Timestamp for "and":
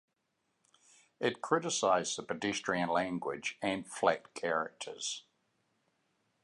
3.61-3.87